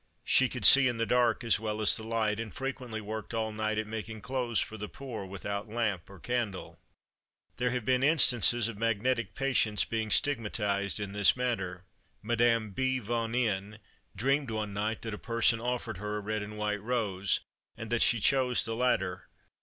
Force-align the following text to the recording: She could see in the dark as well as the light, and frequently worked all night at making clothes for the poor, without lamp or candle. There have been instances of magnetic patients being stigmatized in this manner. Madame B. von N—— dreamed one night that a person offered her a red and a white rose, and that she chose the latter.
She 0.23 0.49
could 0.49 0.65
see 0.65 0.87
in 0.87 0.97
the 0.97 1.05
dark 1.05 1.43
as 1.43 1.59
well 1.59 1.79
as 1.79 1.95
the 1.95 2.01
light, 2.01 2.39
and 2.39 2.51
frequently 2.51 3.01
worked 3.01 3.35
all 3.35 3.51
night 3.51 3.77
at 3.77 3.85
making 3.85 4.21
clothes 4.21 4.59
for 4.59 4.75
the 4.75 4.89
poor, 4.89 5.27
without 5.27 5.69
lamp 5.69 6.09
or 6.09 6.19
candle. 6.19 6.79
There 7.57 7.69
have 7.69 7.85
been 7.85 8.01
instances 8.01 8.67
of 8.67 8.79
magnetic 8.79 9.35
patients 9.35 9.85
being 9.85 10.09
stigmatized 10.09 10.99
in 10.99 11.11
this 11.11 11.35
manner. 11.37 11.85
Madame 12.23 12.71
B. 12.71 12.97
von 12.97 13.35
N—— 13.35 13.77
dreamed 14.15 14.49
one 14.49 14.73
night 14.73 15.03
that 15.03 15.13
a 15.13 15.19
person 15.19 15.59
offered 15.61 15.97
her 15.97 16.17
a 16.17 16.21
red 16.21 16.41
and 16.41 16.53
a 16.53 16.55
white 16.55 16.81
rose, 16.81 17.41
and 17.77 17.91
that 17.91 18.01
she 18.01 18.19
chose 18.19 18.65
the 18.65 18.75
latter. 18.75 19.27